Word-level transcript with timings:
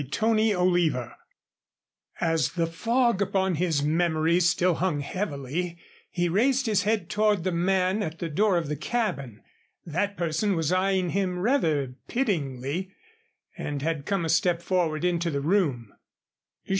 CHAPTER 0.09 0.35
II 0.39 0.95
As 2.19 2.53
the 2.53 2.65
fog 2.65 3.21
upon 3.21 3.53
his 3.53 3.83
memory 3.83 4.39
still 4.39 4.73
hung 4.73 5.01
heavily 5.01 5.77
he 6.09 6.27
raised 6.27 6.65
his 6.65 6.81
head 6.81 7.07
toward 7.07 7.43
the 7.43 7.51
man 7.51 8.01
at 8.01 8.17
the 8.17 8.27
door 8.27 8.57
of 8.57 8.67
the 8.67 8.75
cabin. 8.75 9.43
That 9.85 10.17
person 10.17 10.55
was 10.55 10.71
eyeing 10.71 11.11
him 11.11 11.37
rather 11.37 11.93
pityingly 12.07 12.89
and 13.55 13.83
had 13.83 14.07
come 14.07 14.25
a 14.25 14.29
step 14.29 14.63
forward 14.63 15.05
into 15.05 15.29
the 15.29 15.39
room. 15.41 15.93